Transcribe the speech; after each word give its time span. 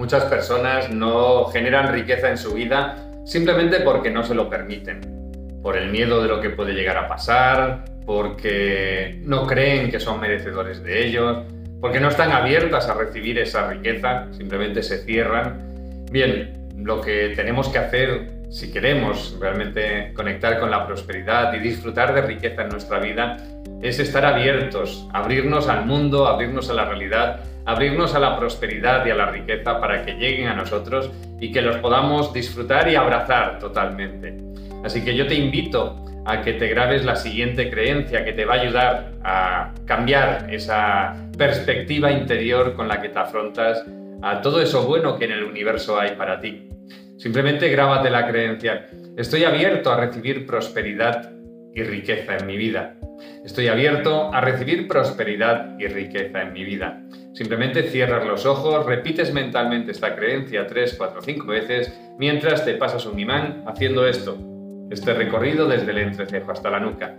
Muchas 0.00 0.24
personas 0.24 0.90
no 0.90 1.44
generan 1.52 1.92
riqueza 1.92 2.30
en 2.30 2.38
su 2.38 2.54
vida 2.54 2.96
simplemente 3.26 3.80
porque 3.80 4.10
no 4.10 4.24
se 4.24 4.34
lo 4.34 4.48
permiten, 4.48 5.60
por 5.62 5.76
el 5.76 5.90
miedo 5.90 6.22
de 6.22 6.28
lo 6.28 6.40
que 6.40 6.48
puede 6.48 6.72
llegar 6.72 6.96
a 6.96 7.06
pasar, 7.06 7.84
porque 8.06 9.20
no 9.24 9.46
creen 9.46 9.90
que 9.90 10.00
son 10.00 10.18
merecedores 10.18 10.82
de 10.82 11.06
ello, 11.06 11.44
porque 11.82 12.00
no 12.00 12.08
están 12.08 12.32
abiertas 12.32 12.88
a 12.88 12.94
recibir 12.94 13.38
esa 13.38 13.68
riqueza, 13.68 14.26
simplemente 14.32 14.82
se 14.82 15.04
cierran. 15.04 16.06
Bien, 16.10 16.70
lo 16.78 17.02
que 17.02 17.34
tenemos 17.36 17.68
que 17.68 17.76
hacer 17.76 18.40
si 18.48 18.72
queremos 18.72 19.36
realmente 19.38 20.14
conectar 20.14 20.58
con 20.58 20.70
la 20.70 20.86
prosperidad 20.86 21.52
y 21.52 21.58
disfrutar 21.58 22.14
de 22.14 22.22
riqueza 22.22 22.62
en 22.62 22.70
nuestra 22.70 23.00
vida, 23.00 23.36
es 23.82 23.98
estar 23.98 24.24
abiertos, 24.24 25.08
abrirnos 25.12 25.68
al 25.68 25.86
mundo, 25.86 26.26
abrirnos 26.26 26.68
a 26.70 26.74
la 26.74 26.84
realidad, 26.84 27.40
abrirnos 27.64 28.14
a 28.14 28.18
la 28.18 28.38
prosperidad 28.38 29.06
y 29.06 29.10
a 29.10 29.14
la 29.14 29.30
riqueza 29.30 29.80
para 29.80 30.04
que 30.04 30.14
lleguen 30.14 30.48
a 30.48 30.54
nosotros 30.54 31.10
y 31.40 31.52
que 31.52 31.62
los 31.62 31.76
podamos 31.76 32.32
disfrutar 32.32 32.90
y 32.90 32.96
abrazar 32.96 33.58
totalmente. 33.58 34.36
Así 34.84 35.04
que 35.04 35.14
yo 35.14 35.26
te 35.26 35.34
invito 35.34 36.04
a 36.26 36.42
que 36.42 36.54
te 36.54 36.68
grabes 36.68 37.04
la 37.04 37.16
siguiente 37.16 37.70
creencia 37.70 38.24
que 38.24 38.32
te 38.32 38.44
va 38.44 38.54
a 38.54 38.60
ayudar 38.60 39.12
a 39.24 39.72
cambiar 39.86 40.46
esa 40.50 41.16
perspectiva 41.36 42.12
interior 42.12 42.74
con 42.74 42.88
la 42.88 43.00
que 43.00 43.08
te 43.08 43.18
afrontas 43.18 43.84
a 44.22 44.42
todo 44.42 44.60
eso 44.60 44.86
bueno 44.86 45.18
que 45.18 45.24
en 45.24 45.32
el 45.32 45.44
universo 45.44 45.98
hay 45.98 46.10
para 46.16 46.40
ti. 46.40 46.68
Simplemente 47.16 47.68
grábate 47.68 48.10
la 48.10 48.28
creencia, 48.28 48.86
estoy 49.16 49.44
abierto 49.44 49.90
a 49.90 49.96
recibir 49.96 50.46
prosperidad 50.46 51.30
y 51.74 51.82
riqueza 51.82 52.36
en 52.36 52.46
mi 52.46 52.56
vida. 52.56 52.96
Estoy 53.44 53.68
abierto 53.68 54.32
a 54.32 54.40
recibir 54.40 54.88
prosperidad 54.88 55.78
y 55.78 55.86
riqueza 55.86 56.42
en 56.42 56.52
mi 56.52 56.64
vida. 56.64 57.02
Simplemente 57.32 57.84
cierras 57.84 58.26
los 58.26 58.44
ojos, 58.46 58.86
repites 58.86 59.32
mentalmente 59.32 59.92
esta 59.92 60.16
creencia 60.16 60.66
3, 60.66 60.94
4, 60.98 61.22
5 61.22 61.46
veces 61.46 62.00
mientras 62.18 62.64
te 62.64 62.74
pasas 62.74 63.06
un 63.06 63.18
imán 63.18 63.62
haciendo 63.66 64.06
esto, 64.06 64.36
este 64.90 65.14
recorrido 65.14 65.66
desde 65.68 65.90
el 65.90 65.98
entrecejo 65.98 66.52
hasta 66.52 66.70
la 66.70 66.80
nuca. 66.80 67.16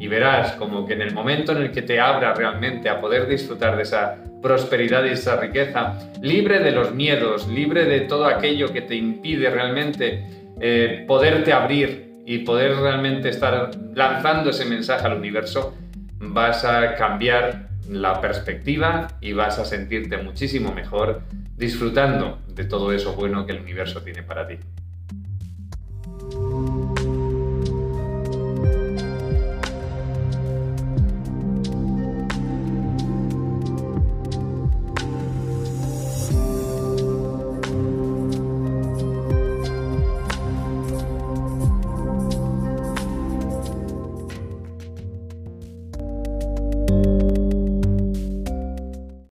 Y 0.00 0.06
verás 0.06 0.52
como 0.52 0.86
que 0.86 0.94
en 0.94 1.02
el 1.02 1.12
momento 1.12 1.52
en 1.52 1.58
el 1.58 1.72
que 1.72 1.82
te 1.82 2.00
abras 2.00 2.38
realmente 2.38 2.88
a 2.88 3.00
poder 3.00 3.26
disfrutar 3.26 3.76
de 3.76 3.82
esa 3.82 4.16
prosperidad 4.40 5.04
y 5.04 5.10
esa 5.10 5.40
riqueza, 5.40 5.98
libre 6.22 6.60
de 6.60 6.70
los 6.70 6.94
miedos, 6.94 7.48
libre 7.48 7.84
de 7.84 8.02
todo 8.02 8.26
aquello 8.26 8.72
que 8.72 8.82
te 8.82 8.94
impide 8.94 9.50
realmente 9.50 10.24
eh, 10.60 11.04
poderte 11.06 11.52
abrir 11.52 12.07
y 12.28 12.40
poder 12.40 12.76
realmente 12.76 13.30
estar 13.30 13.70
lanzando 13.94 14.50
ese 14.50 14.66
mensaje 14.66 15.06
al 15.06 15.16
universo, 15.16 15.74
vas 16.18 16.62
a 16.62 16.94
cambiar 16.94 17.70
la 17.88 18.20
perspectiva 18.20 19.08
y 19.22 19.32
vas 19.32 19.58
a 19.58 19.64
sentirte 19.64 20.18
muchísimo 20.18 20.74
mejor 20.74 21.22
disfrutando 21.56 22.38
de 22.48 22.64
todo 22.64 22.92
eso 22.92 23.14
bueno 23.14 23.46
que 23.46 23.52
el 23.52 23.62
universo 23.62 24.02
tiene 24.02 24.22
para 24.22 24.46
ti. 24.46 24.58